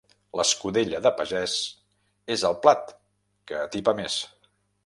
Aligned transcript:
L'escudella 0.37 1.01
de 1.07 1.11
pagès 1.19 1.59
és 2.37 2.47
el 2.51 2.57
plat 2.65 2.93
que 3.53 3.63
atipa 3.67 3.99
més. 4.01 4.21